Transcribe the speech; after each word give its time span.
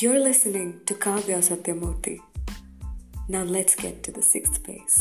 You're 0.00 0.20
listening 0.20 0.80
to 0.84 0.94
Kavya 0.94 1.38
Satyamurthy. 1.38 2.18
Now 3.28 3.44
let's 3.44 3.74
get 3.74 4.02
to 4.02 4.12
the 4.12 4.24
sixth 4.32 4.58
base. 4.66 4.98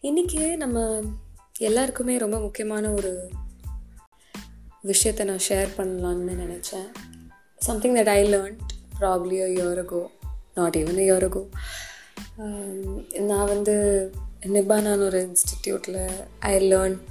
இன்னைக்கு 0.00 0.56
நம்ம 0.56 1.02
எல்லாருக்குமே 1.58 2.18
ரொம்ப 2.18 2.38
முக்கியமான 2.38 2.92
ஒரு 2.92 3.12
விஷயத்தை 4.82 5.26
நான் 5.26 5.44
ஷேர் 5.48 5.76
பண்ணலான்னு 5.76 6.38
நினச்சேன் 6.42 6.88
something 7.58 7.96
that 7.96 8.12
I 8.16 8.18
learned 8.34 8.74
probably 9.00 9.38
a 9.42 9.50
year 9.58 9.84
ago 9.84 10.02
not 10.54 10.76
even 10.76 11.00
a 11.04 11.06
year 11.08 11.28
ago 11.30 11.44
நான் 13.26 13.48
வந்து 13.48 13.76
நிபானான்னு 14.56 15.08
ஒரு 15.10 15.28
இன்ஸ்டிடியூட்டில் 15.28 16.02
I 16.38 16.54
learned 16.72 17.02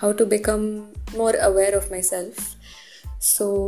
how 0.00 0.14
to 0.14 0.26
become 0.36 0.68
more 1.12 1.38
aware 1.50 1.76
of 1.76 1.90
my 1.90 2.04
self 2.10 2.44
so 3.38 3.66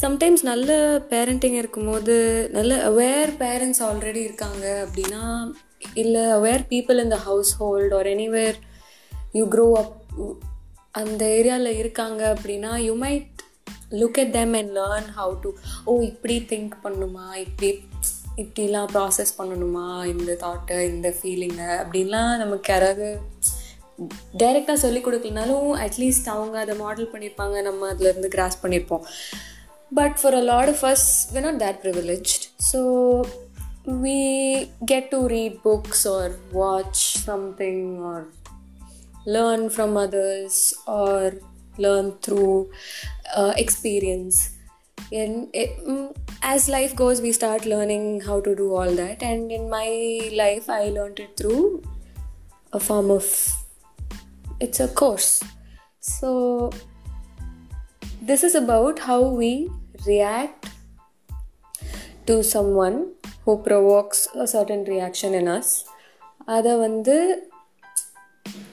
sometimes 0.00 0.42
நல்ல 0.42 0.72
பேரண்டிங் 1.10 1.56
இருக்கும்போது 1.56 2.48
நல்ல 2.52 2.74
அவேர் 2.90 3.32
பேரண்ட்ஸ் 3.38 3.82
ஆல்ரெடி 3.82 4.22
இருக்காங்க 4.22 4.86
அப்படின்னா 4.86 5.22
இல்லை 5.94 6.20
aware 6.20 6.64
people 6.68 6.98
in 6.98 7.08
the 7.08 7.16
house 7.16 7.56
hold 7.56 7.94
or 7.94 8.06
anywhere 8.06 8.58
you 9.32 9.48
grow 9.48 9.72
up 9.72 9.96
அந்த 10.90 11.24
ஏரியாவில் 11.26 11.76
இருக்காங்க 11.76 12.22
அப்படின்னா 12.32 12.76
you 12.76 12.94
might 12.94 13.36
look 13.90 14.18
at 14.20 14.32
them 14.32 14.54
and 14.54 14.76
learn 14.76 15.08
how 15.16 15.40
to 15.40 15.50
oh 15.84 16.00
இப்படி 16.00 16.36
திங்க் 16.48 16.72
பண்ணுமா? 16.84 17.34
இப்படி 17.34 17.82
இப்படிலாம் 18.36 18.88
ப்ராசஸ் 18.94 19.32
பண்ணணுமா? 19.38 20.06
இந்த 20.06 20.32
தாட்டை 20.40 20.80
இந்த 20.82 21.14
ஃபீலிங்கை 21.22 21.68
அப்படின்லாம் 21.82 22.36
நமக்கு 22.36 22.72
யாராவது 22.72 23.20
டைரெக்டாக 24.41 24.77
சொல்லிக் 24.83 25.05
கொடுக்கலனாலும் 25.07 25.67
அட்லீஸ்ட் 25.85 26.29
அவங்க 26.35 26.57
அதை 26.59 26.75
மாடல் 26.83 27.11
பண்ணியிருப்பாங்க 27.13 27.57
நம்ம 27.61 27.89
அதுலேருந்து 27.93 28.31
கிராஸ் 28.35 28.61
பண்ணியிருப்போம் 28.63 29.05
but 29.91 30.17
for 30.21 30.37
a 30.41 30.43
lot 30.51 30.71
of 30.75 30.85
us 30.93 31.07
we 31.33 31.43
not 31.47 31.61
that 31.65 31.81
privileged 31.85 32.45
so 32.71 32.81
we 33.85 34.71
get 34.85 35.11
to 35.11 35.27
read 35.27 35.61
books 35.61 36.05
or 36.05 36.37
watch 36.51 37.17
something 37.17 37.99
or 37.99 38.29
learn 39.25 39.69
from 39.69 39.97
others 39.97 40.73
or 40.87 41.33
learn 41.77 42.13
through 42.19 42.69
uh, 43.35 43.53
experience 43.57 44.51
and 45.11 45.49
it, 45.53 45.71
as 46.41 46.69
life 46.69 46.95
goes 46.95 47.21
we 47.21 47.31
start 47.31 47.65
learning 47.65 48.21
how 48.21 48.39
to 48.39 48.55
do 48.55 48.73
all 48.73 48.91
that 48.91 49.21
and 49.21 49.51
in 49.51 49.69
my 49.69 50.29
life 50.33 50.69
i 50.69 50.85
learned 50.87 51.19
it 51.19 51.35
through 51.35 51.83
a 52.73 52.79
form 52.79 53.11
of 53.11 53.25
it's 54.60 54.80
a 54.80 54.88
course. 54.90 55.42
So 56.02 56.70
this 58.22 58.42
is 58.42 58.54
about 58.54 58.98
how 59.00 59.22
we 59.22 59.70
react 60.06 60.70
to 62.26 62.42
someone 62.44 63.12
who 63.44 63.58
provokes 63.58 64.28
a 64.36 64.46
certain 64.46 64.84
reaction 64.86 65.34
in 65.34 65.48
us. 65.50 65.68
அதை 66.48 66.72
வந்து 66.78 67.14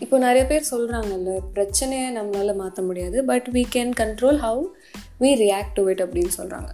இப்போ 0.03 0.15
நிறைய 0.17 0.43
பேர் 0.45 0.69
சொல்கிறாங்கல்ல 0.71 1.31
பிரச்சனையை 1.55 2.09
நம்மளால் 2.17 2.59
மாற்ற 2.61 2.81
முடியாது 2.83 3.17
but 3.31 3.47
we 3.55 3.63
can 3.73 3.91
control 4.01 4.39
how 4.45 4.61
we 5.23 5.31
react 5.43 5.75
to 5.77 5.83
it 5.91 6.03
அப்படின்னு 6.05 6.33
சொல்கிறாங்க 6.39 6.71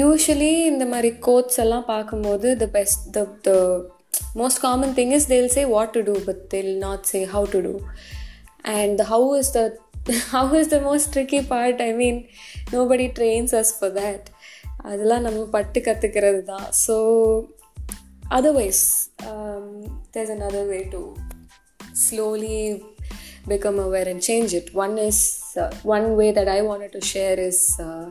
யூஸ்வலி 0.00 0.52
um, 0.56 0.68
இந்த 0.72 0.84
மாதிரி 0.92 1.10
கோட்ஸ் 1.26 1.58
எல்லாம் 1.64 1.88
பார்க்கும்போது 1.94 2.50
the 2.62 2.66
best 2.76 3.02
the 3.16 3.24
the 3.46 3.50
most 4.41 4.61
common 4.65 4.93
thing 4.99 5.13
is 5.17 5.27
they'll 5.33 5.51
say 5.57 5.63
what 5.75 5.93
to 5.97 6.01
do 6.09 6.15
but 6.29 6.43
they'll 6.53 6.71
not 6.85 7.05
say 7.13 7.21
how 7.33 7.47
to 7.55 7.61
do 7.67 7.73
and 8.77 9.01
how 9.11 9.29
is 9.41 9.53
the 9.57 9.61
how 10.35 10.59
is 10.61 10.71
the 10.75 10.79
most 10.89 11.11
tricky 11.15 11.41
part 11.53 11.81
I 11.89 11.91
mean 12.01 12.19
nobody 12.75 13.07
trains 13.19 13.55
us 13.61 13.73
for 13.79 13.95
that 14.01 14.27
அதெல்லாம் 14.89 15.25
நம்ம 15.27 15.39
பட்டு 15.57 15.79
கற்றுக்கிறது 15.87 16.41
தான் 16.53 16.67
so 16.85 16.97
otherwise 18.37 18.83
there's 20.13 20.33
another 20.37 20.63
way 20.71 20.83
to 20.93 21.01
slowly 22.05 22.59
become 23.47 23.77
aware 23.79 24.07
and 24.07 24.21
change 24.21 24.53
it 24.53 24.67
one 24.75 24.95
is 24.99 25.19
uh, 25.57 25.71
one 25.95 26.07
way 26.19 26.29
that 26.31 26.47
i 26.47 26.61
wanted 26.61 26.91
to 26.91 27.01
share 27.11 27.37
is 27.49 27.59
uh, 27.79 28.07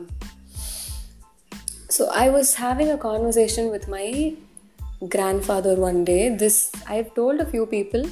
so 1.88 2.02
i 2.22 2.28
was 2.28 2.48
having 2.56 2.90
a 2.90 2.98
conversation 2.98 3.66
with 3.74 3.84
my 3.88 4.06
grandfather 5.14 5.74
one 5.88 5.98
day 6.04 6.22
this 6.42 6.56
i've 6.86 7.10
told 7.14 7.40
a 7.40 7.46
few 7.46 7.64
people 7.66 8.04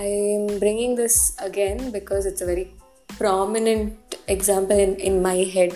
i'm 0.00 0.46
bringing 0.58 0.92
this 0.94 1.16
again 1.38 1.78
because 1.92 2.26
it's 2.26 2.42
a 2.46 2.48
very 2.52 2.66
prominent 3.08 4.16
example 4.28 4.78
in, 4.78 4.92
in 5.08 5.16
my 5.22 5.38
head 5.56 5.72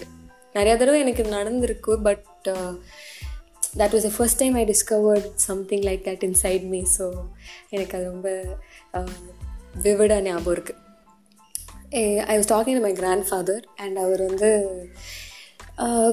நிறையா 0.55 0.75
தடவை 0.77 0.99
எனக்கு 1.01 1.23
நடந்திருக்கு 1.37 1.93
but 2.03 2.25
that 3.79 3.95
was 3.95 4.07
the 4.09 4.11
first 4.17 4.39
time 4.39 4.55
I 4.55 4.65
discovered 4.65 5.29
something 5.47 5.85
like 5.89 6.03
that 6.05 6.23
inside 6.43 6.67
me 6.75 6.81
so 6.99 7.07
எனக்கு 7.69 7.97
அது 7.99 8.05
ரொம்ப 8.13 8.29
விவிடாக 9.83 10.21
ஞாபகம் 10.21 10.55
இருக்குது 10.57 10.81
I 12.33 12.37
was 12.39 12.51
talking 12.53 12.79
to 12.79 12.85
my 12.87 12.93
grandfather 13.29 13.65
and 13.77 13.97
அவர் 13.97 14.23
வந்து 14.27 14.51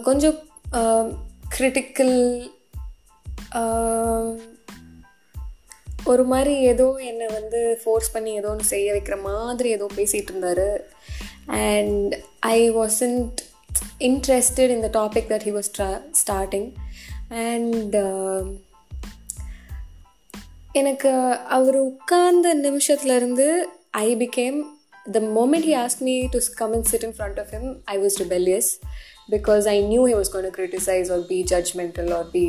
கொஞ்சம் 0.03 0.39
கிரிட்டிக்கல் 1.57 2.17
ஒரு 6.12 6.24
மாதிரி 6.24 6.54
ஏதோ 6.72 6.86
என்னை 7.10 7.26
வந்து 7.38 7.60
ஃபோர்ஸ் 7.82 8.12
பண்ணி 8.12 8.32
ஏதோ 8.34 8.48
ஒன்று 8.48 8.72
செய்ய 8.74 8.88
வைக்கிற 8.96 9.16
மாதிரி 9.22 9.68
ஏதோ 9.70 9.86
பேசிகிட்டு 9.96 10.32
இருந்தார். 10.32 10.68
And 11.66 12.14
I 12.54 12.58
wasn't 12.70 13.40
interested 14.00 14.72
in 14.74 14.80
the 14.80 14.92
topic 15.00 15.24
that 15.32 15.46
he 15.48 15.54
was 15.58 15.68
starting 16.22 16.68
and 17.46 17.96
um, 17.96 18.46
எனக்கு 20.72 21.10
அவர் 21.48 21.76
உட்கார்ந்த 21.82 22.48
நிமிஷத்துலேருந்து 22.64 23.46
I 24.00 24.08
became 24.16 24.58
the 25.06 25.20
moment 25.36 25.66
he 25.68 25.74
ask 25.84 26.02
me 26.02 26.16
to 26.34 26.40
come 26.56 26.72
and 26.72 26.88
sit 26.92 27.06
in 27.08 27.14
front 27.18 27.38
of 27.42 27.52
him 27.54 27.70
I 27.94 27.96
was 28.02 28.16
rebellious 28.22 28.68
because 29.30 29.66
I 29.66 29.76
knew 29.92 30.02
he 30.10 30.14
was 30.14 30.32
gonna 30.34 30.48
criticize 30.58 31.10
or 31.10 31.24
be 31.26 31.38
judgmental 31.54 32.10
or 32.12 32.28
be 32.30 32.44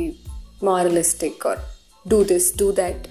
moralistic 0.62 1.46
or 1.46 1.58
do 2.08 2.24
this 2.24 2.48
do 2.56 2.72
that 2.72 3.04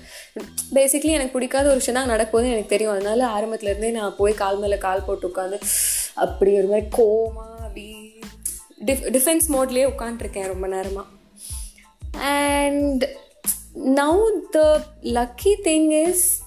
basically 0.73 1.11
எனக்கு 1.17 1.31
பிடிக்காத 1.31 1.65
ஒரு 1.67 1.77
விஷயம் 1.77 1.99
தான் 1.99 2.09
நடக்கும்போது 2.09 2.51
எனக்கு 2.51 2.69
தெரியும். 2.69 2.93
அதனால 2.93 3.27
ஆரம்பத்துலேருந்தே 3.35 3.91
நான் 3.91 4.15
போய் 4.17 4.33
கால் 4.33 4.57
மேலே 4.57 4.77
கால் 4.77 5.05
போட்டு 5.07 5.27
உட்காந்து 5.27 5.59
அப்படி 6.13 6.57
ஒரு 6.57 6.67
மாதிரி 6.67 6.87
கோமா 6.97 7.45
அப்படி 7.51 7.85
டிஃப் 8.85 9.05
டிஃபென்ஸ் 9.15 9.47
மோட்லேயே 9.49 9.85
உட்காந்துருக்கேன் 9.93 10.47
ரொம்ப 10.47 10.67
நேரமாக 10.67 11.07
and 12.19 13.03
now 13.85 14.27
the 14.49 14.81
lucky 15.03 15.53
thing 15.63 16.07
is 16.07 16.41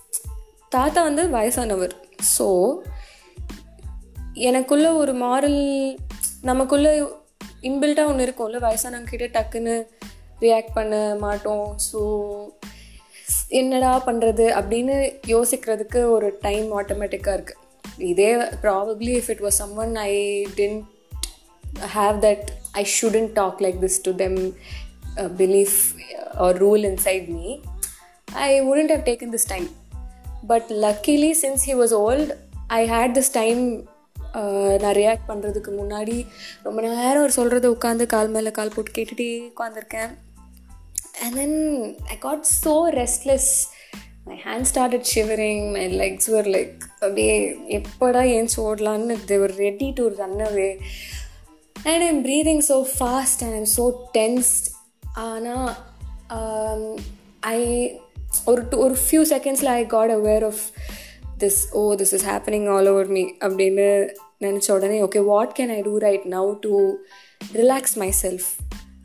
தாத்தா 0.69 1.03
வந்து 1.03 1.23
வயசானவர். 1.27 1.91
ஸோ 2.39 2.77
எனக்குள்ள 4.33 4.93
ஒரு 4.93 5.13
மாரல் 5.13 5.97
நமக்குள்ள 6.43 7.11
இன்பில்ட்டாக 7.63 8.07
ஒன்று 8.07 8.27
இருக்கும்ல 8.27 8.61
வயசானவங்கிட்ட 8.67 9.27
டக்குன்னு 9.37 9.87
ரியாக்ட் 10.41 10.77
பண்ண 10.79 10.97
மாட்டோம். 11.25 11.67
ஸோ 11.89 12.01
என்னடா 13.61 13.93
பண்ணுறது 14.07 14.47
அப்படின்னு 14.59 14.97
யோசிக்கிறதுக்கு 15.35 16.01
ஒரு 16.15 16.29
டைம் 16.43 16.69
ஆட்டோமேட்டிக்காக 16.81 17.37
இருக்குது 17.39 17.69
இதே 18.11 18.31
probably 18.65 19.13
if 19.21 19.31
it 19.31 19.43
was 19.47 19.59
some 19.63 19.75
one 19.77 19.95
I 20.05 20.13
tend 20.61 20.81
have 21.97 22.17
that 22.27 22.47
I 22.73 22.85
shouldn't 22.99 23.33
talk 23.33 23.61
like 23.67 23.79
this 23.81 24.01
to 24.03 24.13
them 24.25 24.39
belief 25.43 25.79
or 26.47 26.57
rule 26.57 26.85
inside 26.85 27.29
me 27.29 27.49
I 28.43 28.49
I 28.51 28.61
have 28.91 29.05
taken 29.05 29.33
this 29.33 29.49
time 29.49 29.69
but 30.45 30.69
luckily 30.85 31.33
since 31.43 31.65
he 31.65 31.73
he 31.73 31.79
was 31.81 31.95
I 32.71 32.83
had 32.87 33.17
had 33.17 33.33
time 33.33 33.63
uh, 34.35 34.73
நான் 34.83 34.97
react 35.01 35.29
பண்ணுறதுக்கு 35.29 35.71
முன்னாடி 35.79 36.17
ரொம்ப 36.63 36.79
நேரம் 36.81 37.23
அவர் 37.23 37.39
சொல்கிறத 37.39 37.69
உட்காந்து 37.77 38.05
கால் 38.07 38.31
மேலே 38.31 38.51
கால் 38.51 38.75
போட்டு 38.75 38.93
கேட்டுகிட்டே 38.99 39.31
உட்காந்துருக்கேன் 39.51 40.13
and 41.23 41.35
then 41.35 41.59
I 42.11 42.19
got 42.19 42.47
so 42.65 42.75
restless 42.95 43.51
my 44.27 44.37
hand 44.47 44.65
started 44.65 45.09
shivering 45.13 45.65
my 45.71 45.85
legs 45.95 46.31
were 46.31 46.49
like 46.49 46.75
அப்படியே 47.01 47.37
எப்படா 47.79 48.23
ஏன்ச்சு 48.37 48.59
ஓடலான்னு 48.67 49.17
they were 49.27 49.55
ready 49.57 49.91
to 49.93 50.07
run 50.17 50.41
away 50.41 50.71
and 51.77 52.05
I'm 52.05 52.23
breathing 52.25 52.63
so 52.69 52.79
fast 52.97 53.43
and 53.43 53.55
I'm 53.55 53.71
so 53.77 53.87
tensed. 54.15 54.65
ஆனால் 55.23 55.69
ஐ 57.47 57.59
ஒரு 58.47 58.63
டூ 58.71 58.77
ஒரு 58.77 58.95
few 58.95 59.23
செகண்ட்ஸில் 59.31 59.71
I 59.71 59.83
got 59.87 60.11
aware 60.11 60.45
of 60.45 60.63
this 61.39 61.61
oh 61.73 61.83
this 61.95 62.13
is 62.13 62.25
happening 62.25 62.67
all 62.69 62.89
over 62.89 63.07
me 63.07 63.23
அப்படின்னு 63.41 63.87
நினச்ச 64.41 64.69
உடனே 64.71 64.99
okay 65.03 65.23
what 65.25 65.55
can 65.59 65.73
I 65.73 65.81
do 65.81 65.95
right 65.99 66.27
now 66.29 66.53
to 66.61 66.75
relax 67.55 67.97
my 67.97 68.11
self 68.23 68.49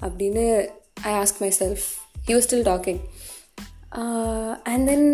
அப்படின்னு 0.02 0.46
I 1.11 1.15
ask 1.23 1.41
myself 1.61 1.87
he 2.29 2.35
was 2.37 2.49
still 2.51 2.69
talking 2.73 3.03
and 4.73 4.87
then 4.93 5.09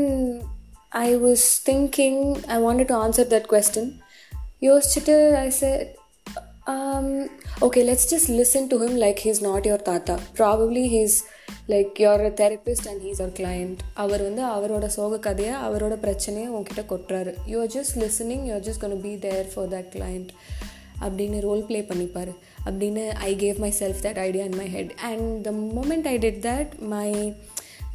I 0.93 1.15
was 1.17 1.59
thinking, 1.59 2.15
I 2.49 2.59
wanted 2.59 2.89
to 2.89 2.97
answer 2.97 3.25
that 3.33 3.47
question. 3.49 3.87
யோசிச்சுட்டு 4.67 5.15
ஐ 5.39 5.49
said 5.59 5.81
um, 6.67 7.09
okay 7.63 7.83
let's 7.89 8.07
just 8.13 8.29
listen 8.39 8.63
to 8.69 8.77
him 8.83 8.93
like 8.97 9.19
he's 9.19 9.41
not 9.43 9.67
your 9.71 9.79
tata 9.89 10.15
probably 10.35 10.85
he's 10.95 11.15
like 11.69 11.99
you're 12.03 12.23
a 12.31 12.33
therapist 12.41 12.87
and 12.91 12.99
he's 13.07 13.21
your 13.23 13.31
client 13.41 13.79
அவர் 13.95 14.23
வந்து 14.23 14.43
அவரோட 14.55 14.87
சோக 14.97 15.19
கதையை 15.19 15.55
அவரோட 15.67 15.97
பிரச்சனையை 15.97 16.49
உங்ககிட்ட 16.49 16.85
கொட்டுறாரு 16.93 17.35
you're 17.53 17.73
just 17.77 17.97
listening 18.05 18.45
you're 18.51 18.65
just 18.69 18.83
gonna 18.85 19.01
be 19.07 19.13
there 19.27 19.47
for 19.55 19.71
that 19.75 19.91
client 19.97 20.31
அப்படின்னு 21.05 21.39
role 21.41 21.65
play 21.69 21.81
பண்ணிப்பார் 21.91 22.33
அப்படின்னு 22.67 23.03
I 23.29 23.33
gave 23.43 23.59
myself 23.81 24.01
that 24.07 24.21
idea 24.29 24.45
in 24.51 24.59
my 24.63 24.69
head 24.77 24.93
and 25.11 25.27
the 25.47 25.53
moment 25.77 26.09
I 26.13 26.17
did 26.25 26.41
that 26.49 26.73
my 26.95 27.09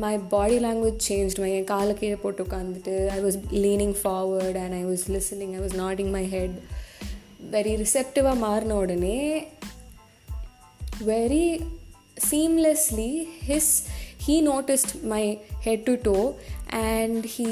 my 0.04 0.14
body 0.36 0.58
language 0.66 1.02
change 1.10 1.40
my 1.44 1.50
என் 1.58 1.70
காலை 1.74 1.94
கீழே 2.02 2.18
போட்டு 2.24 2.44
உட்காந்துட்டு 2.44 2.94
I 3.18 3.20
was 3.26 3.38
leaning 3.66 3.96
forward 4.04 4.60
and 4.64 4.78
I 4.82 4.84
was 4.92 5.06
listening 5.18 5.56
I 5.58 5.62
was 5.66 5.76
nodding 5.84 6.14
my 6.18 6.26
head 6.36 6.56
very 7.56 7.74
ரிசெப்டிவாக 7.84 8.44
மாறின 8.46 8.76
உடனே 8.84 9.18
very 11.04 11.46
seamlessly 12.20 13.12
his 13.42 13.68
he 14.20 14.42
noticed 14.42 15.04
my 15.04 15.22
head 15.62 15.86
to 15.86 15.98
toe 15.98 16.26
and 16.70 17.26
he 17.26 17.52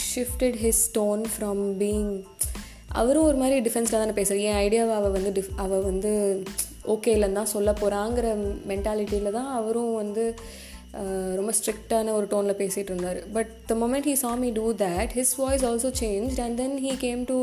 shifted 0.00 0.56
his 0.56 0.88
tone 0.88 1.24
from 1.26 1.78
being 1.78 2.10
அவரும் 2.95 3.23
ஒரு 3.23 3.37
மாதிரி 3.37 3.69
டிஃபென்ஸில் 3.69 3.99
தானே 3.99 4.11
பேசுகிறார் 4.11 4.45
என் 4.49 4.61
ஐடியாவை 4.65 4.93
அவள் 4.93 5.15
வந்து 5.17 5.31
டிஃப் 5.31 5.53
அவள் 5.55 5.81
வந்து 5.81 6.11
ஓகே 6.87 7.11
இல்லைன்னு 7.15 7.39
தான் 7.39 7.53
சொல்ல 7.55 7.71
போகிறாங்கிற 7.71 8.27
மென்டாலிட்டியில் 8.67 9.31
தான் 9.31 9.51
அவரும் 9.51 9.95
வந்து 9.95 10.35
ரொம்ப 11.35 11.51
ஸ்ட்ரிக்டான 11.51 12.11
ஒரு 12.11 12.25
டோனில் 12.25 12.59
பேசிகிட்டு 12.59 12.91
இருந்தார். 12.93 13.19
But 13.33 13.51
the 13.65 13.75
moment 13.75 14.07
he 14.09 14.13
saw me 14.13 14.51
do 14.51 14.73
do 14.73 14.87
his 15.15 15.33
voice 15.37 15.65
also 15.65 15.91
change 15.99 16.41
and 16.41 16.57
then 16.57 16.77
he 16.83 16.93
came 16.97 17.23
to 17.23 17.37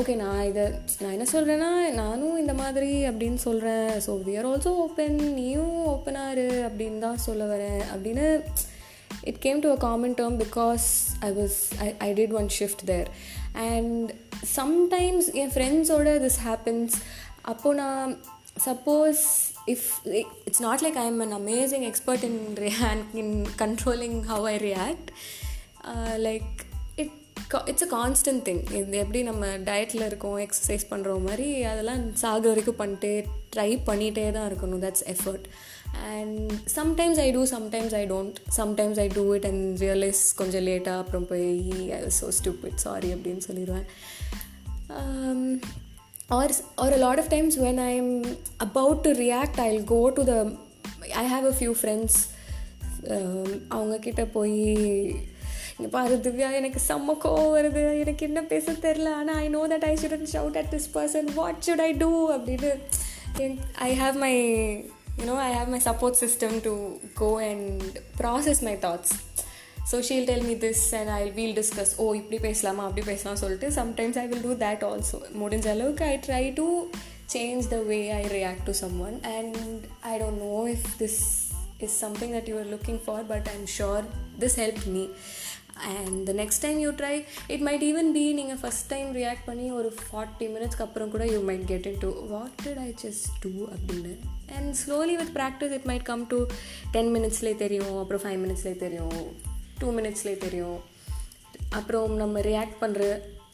okay 0.00 0.16
நான் 0.16 0.44
இதை 0.44 0.64
நான் 1.00 1.12
என்ன 1.12 1.26
சொல்கிறேன்னா 1.32 1.94
நானும் 1.94 2.38
இந்த 2.38 2.54
மாதிரி 2.54 2.90
அப்படின்னு 3.08 3.40
சொல்கிறேன் 3.46 3.88
so 4.06 4.12
we 4.26 4.36
are 4.36 4.46
also 4.46 4.70
open 4.84 5.18
நீயும் 5.32 5.74
ஓப்பனாரு 5.86 6.46
அப்படின்னு 6.68 6.98
தான் 6.98 7.16
சொல்ல 7.16 7.44
வரேன் 7.44 7.82
அப்படின்னு 7.94 8.26
it 9.24 9.38
came 9.38 9.60
to 9.60 9.70
a 9.70 9.76
common 9.76 10.14
term 10.14 10.38
because 10.38 10.86
I 11.20 11.30
was 11.30 11.58
I 11.78 11.94
I 11.98 12.12
did 12.12 12.32
one 12.32 12.48
shift 12.48 12.84
there 12.84 13.08
and 13.52 14.12
sometimes 14.56 15.28
என் 15.32 15.50
ஃப்ரெண்ட்ஸோட 15.50 16.20
திஸ் 16.20 16.40
ஹேப்பன்ஸ் 16.44 16.94
அப்போது 17.42 17.76
நான் 17.76 18.18
suppose 18.64 19.22
if 19.66 19.88
it's 20.46 20.60
not 20.60 20.80
like 20.80 20.96
I 20.96 21.06
am 21.06 21.20
an 21.20 21.32
amazing 21.32 21.82
expert 21.82 22.24
in 22.24 22.40
react 22.54 23.14
in 23.14 23.46
controlling 23.58 24.20
how 24.22 24.46
I 24.46 24.56
react 24.58 25.10
like 26.16 26.50
it 26.96 27.10
it's 27.66 27.92
a 27.92 27.98
constant 27.98 28.42
thing 28.44 28.62
இது 28.72 28.98
எப்படி 28.98 29.22
நம்ம 29.22 29.46
டயட்டில் 29.46 30.06
இருக்கோம் 30.06 30.38
exercise 30.38 30.84
பண்ணுற 30.90 31.28
மாதிரி 31.28 31.62
அதெல்லாம் 31.62 32.14
சாகு 32.14 32.40
வரைக்கும் 32.40 32.76
பண்ணிட்டு 32.76 33.24
ட்ரை 33.56 33.70
பண்ணிகிட்டே 33.86 34.32
தான் 34.32 34.52
இருக்கணும். 34.52 34.82
That's 34.82 35.06
effort 35.06 35.46
and 36.11 36.51
sometimes 36.77 37.21
I 37.25 37.29
do 37.31 37.43
sometimes 37.55 37.95
I 38.01 38.03
don't 38.13 38.39
sometimes 38.57 38.99
I 38.99 39.07
do 39.17 39.25
it 39.35 39.47
and 39.51 39.65
realise 39.85 40.23
கொஞ்சம் 40.35 40.65
லேட்டாக 40.69 41.03
அப்புறம் 41.03 41.27
போய் 41.31 41.47
ஐ 41.97 42.01
ஸோ 42.19 42.29
ஸ்டூபிட் 42.39 42.77
சாரி 42.87 43.11
அப்படின்னு 43.15 43.43
சொல்லிடுவேன் 43.49 43.87
um, 44.91 45.61
or 46.29 46.47
or 46.77 46.89
a 46.89 46.97
lot 46.97 47.19
of 47.19 47.29
times 47.29 47.57
when 47.57 47.77
i'm 47.81 48.09
about 48.59 49.03
to 49.03 49.13
react 49.15 49.59
i'll 49.59 49.85
go 49.89 50.01
to 50.11 50.23
the 50.23 50.39
i 51.15 51.23
have 51.25 51.45
a 51.45 51.53
few 51.53 51.73
friends 51.75 52.13
um, 53.07 53.49
அவங்க 53.75 53.95
கிட்ட 54.05 54.21
போய் 54.35 54.61
இங்க 55.75 55.89
பாரு 55.95 56.15
திவ்யா 56.25 56.49
எனக்கு 56.59 56.79
செம்ம 56.87 57.15
கோவம் 57.23 57.53
வருது 57.55 57.81
எனக்கு 58.03 58.23
என்ன 58.25 58.39
பேச 58.51 58.73
தெரில 58.85 59.09
ஆனால் 59.17 59.39
I 59.43 59.47
know 59.47 59.61
that 59.73 59.85
I 59.89 59.93
shouldn't 60.01 60.25
shout 60.33 60.57
at 60.61 60.71
this 60.73 60.87
person 60.95 61.27
what 61.35 61.59
should 61.67 61.83
I 61.87 61.91
do 62.03 62.09
அப்படின்னு 62.35 62.71
I 63.87 63.91
have 64.01 64.15
my 64.23 64.33
you know 65.19 65.35
I 65.43 65.49
have 65.53 65.69
my 65.75 65.81
support 65.87 66.19
system 66.23 66.57
to 66.61 66.73
go 67.15 67.29
and 67.49 67.83
process 68.19 68.61
my 68.67 68.75
thoughts 68.85 69.13
so 69.91 69.97
she'll 70.07 70.27
tell 70.29 70.45
me 70.47 70.55
this 70.59 70.85
and 70.95 71.11
I 71.11 71.21
will 71.31 71.55
discuss 71.59 71.93
oh 71.97 72.07
இப்படி 72.13 72.39
பேசலாமா 72.39 72.85
அப்படி 72.85 73.03
பேசலாம் 73.05 73.39
சொல்லிட்டு 73.43 73.67
sometimes 73.77 74.17
I 74.17 74.25
will 74.27 74.45
do 74.47 74.55
that 74.65 74.83
also 74.83 75.19
முடிஞ்ச 75.41 75.67
அளவுக்கு 75.75 76.05
I 76.05 76.15
try 76.27 76.43
to 76.53 76.65
change 77.33 77.65
the 77.67 77.77
way 77.83 77.99
I 78.13 78.23
react 78.35 78.65
to 78.65 78.73
someone 78.99 79.17
and 79.35 79.57
I 80.11 80.15
don't 80.19 80.41
know 80.47 80.57
if 80.67 80.87
this 81.01 81.19
is 81.79 81.95
something 82.03 82.33
that 82.37 82.49
you 82.51 82.57
are 82.57 82.69
looking 82.75 83.01
for 83.05 83.25
but 83.27 83.47
I 83.47 83.55
am 83.59 83.69
sure 83.77 84.03
this 84.39 84.57
help 84.61 84.83
me 84.95 85.03
and 85.93 86.19
the 86.29 86.33
next 86.39 86.61
time 86.61 86.77
you 86.79 86.91
try 87.01 87.15
it 87.53 87.63
might 87.67 87.83
even 87.89 88.09
be 88.11 88.23
நீங்கள் 88.39 88.59
first 88.61 88.87
time 88.87 89.09
react 89.19 89.45
பண்ணி 89.45 89.67
ஒரு 89.71 89.89
forty 89.99 90.47
மினிட்ஸ்க்கு 90.55 90.85
அப்புறம் 90.87 91.11
கூட 91.11 91.25
you 91.25 91.39
might 91.49 91.65
get 91.65 91.87
into 91.99 92.09
what 92.29 92.55
did 92.63 92.81
I 92.85 92.89
just 93.03 93.27
do 93.43 93.51
அப்படின்னு 93.75 94.13
and 94.57 94.71
slowly 94.83 95.15
with 95.21 95.33
practice 95.37 95.75
it 95.77 95.87
might 95.91 96.07
come 96.11 96.25
to 96.27 96.39
ten 96.91 97.11
மினிட்ஸ்லேயே 97.15 97.57
தெரியும் 97.57 97.93
அப்புறம் 97.97 98.23
five 98.25 98.39
மினிட்ஸ்லேயே 98.45 98.79
தெரியும் 98.85 99.19
டூ 99.79 99.89
மினிட்ஸ்லேயே 99.91 100.37
தெரியும் 100.37 100.79
அப்புறம் 101.69 102.15
நம்ம 102.15 102.41
ரியாக்ட் 102.41 102.77
பண்ணுற 102.81 103.03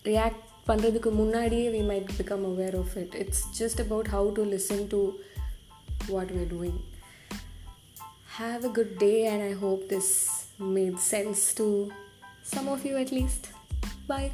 ரியாக்ட் 0.06 0.42
பண்ணுறதுக்கு 0.68 1.10
முன்னாடியே 1.12 1.68
we 1.70 1.84
might 1.92 2.12
become 2.20 2.46
aware 2.52 2.78
of 2.78 2.96
it 2.98 3.16
it's 3.16 3.44
just 3.60 3.82
about 3.82 4.10
how 4.16 4.30
to 4.32 4.44
listen 4.54 4.86
to 4.88 5.02
what 6.08 6.32
we're 6.32 6.50
doing 6.50 6.80
have 8.36 8.64
a 8.66 8.70
good 8.70 8.98
day 8.98 9.18
and 9.26 9.42
i 9.44 9.52
hope 9.54 9.82
this 9.90 10.08
made 10.76 10.96
sense 11.08 11.42
to 11.54 11.66
some 12.49 12.69
of 12.69 12.85
you 12.85 12.97
at 12.97 13.13
least. 13.13 13.49
Bye 14.07 14.33